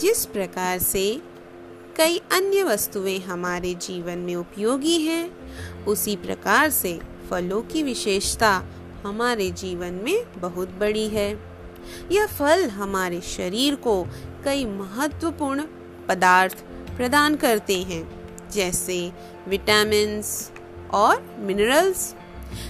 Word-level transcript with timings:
जिस 0.00 0.26
प्रकार 0.26 0.78
से 0.78 1.22
कई 1.96 2.18
अन्य 2.32 2.62
वस्तुएँ 2.62 3.18
हमारे 3.18 3.74
जीवन 3.74 4.18
में 4.18 4.36
उपयोगी 4.36 4.98
हैं, 4.98 5.30
उसी 5.84 6.16
प्रकार 6.16 6.70
से 6.70 7.00
फलों 7.30 7.62
की 7.62 7.82
विशेषता 7.82 8.64
हमारे 9.04 9.50
जीवन 9.50 9.92
में 9.92 10.40
बहुत 10.40 10.68
बड़ी 10.68 11.08
है। 11.08 11.40
यह 12.12 12.26
फल 12.26 12.68
हमारे 12.68 13.20
शरीर 13.20 13.74
को 13.74 14.06
कई 14.44 14.64
महत्वपूर्ण 14.64 15.62
पदार्थ 16.08 16.58
प्रदान 16.96 17.36
करते 17.36 17.82
हैं, 17.82 18.30
जैसे 18.50 19.12
विटामिन्स 19.48 20.52
और 20.90 21.36
मिनरल्स, 21.38 22.14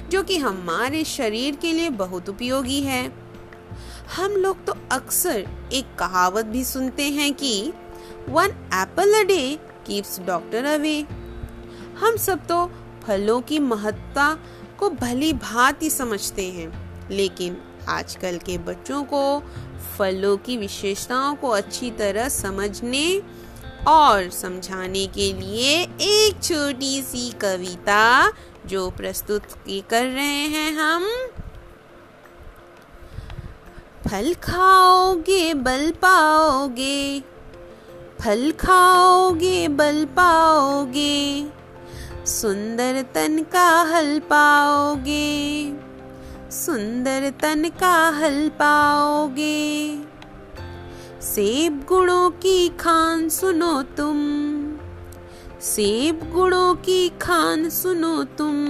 जो 0.09 0.23
कि 0.23 0.39
हमारे 0.39 1.05
शरीर 1.05 1.57
के 1.57 1.73
लिए 1.73 1.91
बहुत 1.91 2.29
उपयोगी 2.29 2.81
है। 2.81 3.20
हम 4.11 4.33
लोग 4.33 4.65
तो 4.65 4.75
अक्सर 4.93 5.45
एक 5.73 5.95
कहावत 5.99 6.45
भी 6.45 6.65
सुनते 6.65 7.03
हैं 7.11 7.33
कि 7.35 7.73
one 8.29 8.51
apple 8.75 9.13
a 9.15 9.23
day 9.23 9.43
keeps 9.87 10.19
doctor 10.21 10.65
away 10.65 11.01
हम 12.01 12.17
सब 12.17 12.47
तो 12.47 12.65
फलों 13.05 13.41
की 13.41 13.59
महत्ता 13.59 14.33
को 14.79 14.91
भली 14.91 15.33
भांति 15.33 15.91
समझते 15.91 16.51
हैं, 16.51 16.69
लेकिन 17.11 17.57
आजकल 17.89 18.39
के 18.39 18.59
बच्चों 18.59 19.03
को 19.05 19.43
फलों 19.99 20.37
की 20.37 20.57
विशेषताओं 20.57 21.35
को 21.35 21.49
अच्छी 21.49 21.91
तरह 21.91 22.29
समझने 22.29 23.23
और 23.89 24.31
समझाने 24.31 25.07
के 25.07 25.33
लिए 25.33 25.83
एक 26.03 26.43
छोटी 26.43 27.03
सी 27.03 27.31
कविता 27.41 28.33
जो 28.67 28.91
प्रस्तुत 28.91 29.47
कर 29.91 30.07
रहे 30.07 30.47
हैं 30.49 30.73
हम। 30.73 31.09
फल 34.11 34.35
खाओगे, 34.35 35.55
बल 35.55 35.91
पाओगे। 35.91 37.21
फल 38.21 38.51
खाओगे, 38.51 39.69
बल 39.69 40.05
पाओगे। 40.05 41.49
सुंदर 42.27 43.03
तन 43.15 43.47
का 43.53 43.83
हल 43.83 44.19
पाओगे। 44.19 45.73
सुंदर 46.51 47.33
तन 47.43 47.69
का 47.69 48.09
हल 48.09 48.49
पाओगे। 48.49 49.99
सेब 51.23 51.85
गुणों 51.89 52.31
की 52.31 52.69
खान 52.69 53.29
सुनो 53.29 53.83
तुम। 53.83 54.19
सेब 55.61 56.33
गुणों 56.35 56.75
की 56.75 57.09
खान 57.09 57.71
सुनो 57.71 58.25
तुम। 58.25 58.67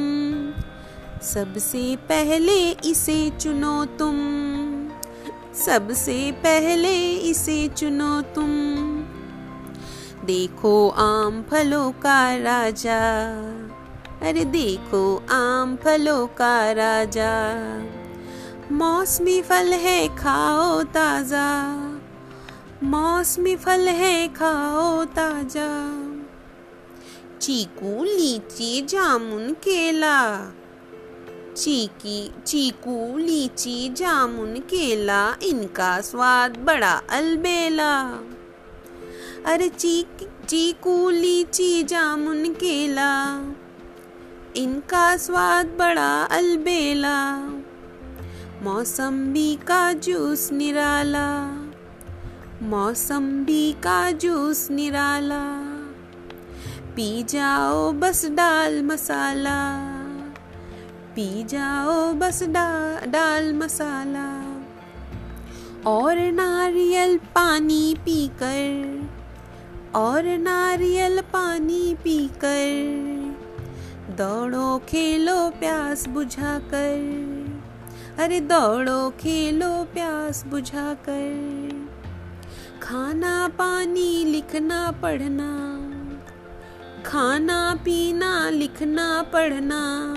सबसे 1.22 1.96
पहले 1.96 2.70
इसे 2.70 3.33
चुनो 3.41 3.84
तुम। 3.84 4.69
सबसे 5.54 6.32
पहले 6.32 7.12
इसे 7.16 7.68
चुनो 7.68 8.20
तुम। 8.20 8.50
देखो 10.26 10.88
आम 10.88 11.44
फलों 11.50 11.92
का 11.92 12.36
राजा। 12.36 13.00
अरे 14.22 14.44
देखो 14.44 15.26
आम 15.30 15.76
फलों 15.76 16.26
का 16.26 16.72
राजा। 16.72 17.52
मौसमी 18.72 19.42
फल 19.42 19.72
है, 19.72 20.16
खाओ 20.16 20.82
ताज़ा। 20.82 21.76
मौसमी 22.82 23.56
फल 23.56 23.88
है, 23.88 24.28
खाओ 24.28 25.04
ताज़ा। 25.04 26.00
चीकू, 27.40 28.04
लीची, 28.04 28.86
जामुन, 28.86 29.52
केला। 29.52 30.52
चीकी, 31.61 32.33
चीकू, 32.47 33.19
लीची, 33.19 33.89
जामुन, 33.89 34.55
केला, 34.55 35.36
इनका 35.42 36.00
स्वाद 36.00 36.56
बड़ा 36.56 37.02
अलबेला। 37.11 38.00
अरे 39.47 39.69
चीक, 39.69 40.30
चीकू, 40.48 41.11
लीची, 41.11 41.83
जामुन, 41.83 42.45
केला, 42.45 43.36
इनका 44.57 45.17
स्वाद 45.17 45.67
बड़ा 45.67 46.23
अलबेला। 46.23 47.36
मौसम्बी 48.63 49.55
का 49.57 49.92
जूस 49.92 50.52
निराला, 50.52 51.46
मौसम्बी 52.63 53.73
का 53.73 54.11
जूस 54.11 54.70
निराला। 54.70 55.45
पी 56.96 57.23
जाओ 57.23 57.92
बस 57.92 58.27
डाल 58.27 58.83
मसाला। 58.83 59.99
पी 61.20 61.45
जाओ 61.45 62.13
बस 62.13 62.42
डा, 62.42 63.01
डाल 63.07 63.53
मसाला। 63.53 64.57
और 65.91 66.17
नारियल 66.19 67.19
पानी 67.19 67.95
पीकर 67.95 69.08
और 69.95 70.25
नारियल 70.25 71.20
पानी 71.20 71.95
पीकर 71.95 73.05
दौड़ो 74.17 74.79
खेलो 74.79 75.51
प्यास 75.51 76.08
बुझाकर। 76.08 76.98
अरे 78.19 78.41
दौड़ो 78.41 79.11
खेलो 79.11 79.85
प्यास 79.85 80.45
बुझाकर। 80.47 81.89
खाना 82.83 83.48
पानी 83.48 84.25
लिखना 84.25 84.91
पढ़ना। 84.91 85.79
खाना 87.07 87.75
पीना 87.85 88.51
लिखना 88.51 89.23
पढ़ना। 89.23 90.17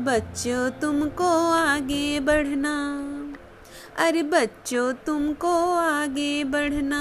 बच्चों 0.00 0.70
तुमको 0.80 1.28
आगे 1.52 2.20
बढ़ना। 2.20 2.74
अरे 3.98 4.22
बच्चों 4.24 4.92
तुमको 5.06 5.52
आगे 5.74 6.44
बढ़ना। 6.44 7.00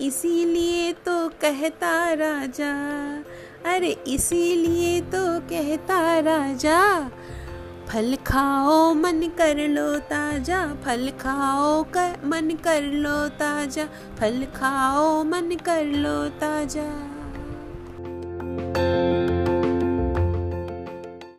इसीलिए 0.00 0.92
तो 1.06 1.16
कहता 1.42 1.92
राजा, 2.14 2.72
अरे 3.66 3.90
इसीलिए 4.06 5.00
तो 5.12 5.22
कहता 5.50 6.18
राजा, 6.20 6.80
फल 7.88 8.16
खाओ 8.26 8.92
मन 8.94 9.22
कर 9.38 9.66
लो 9.68 9.88
ताज़ा, 10.10 10.66
फल 10.84 11.10
खाओ 11.20 11.82
कर 11.94 12.26
मन 12.26 12.50
कर 12.64 12.92
लो 12.94 13.16
ताज़ा, 13.38 13.84
फल 14.20 14.44
खाओ 14.56 15.22
मन 15.24 15.56
कर 15.64 15.84
लो 15.96 16.18
ताज़ा। 16.40 16.90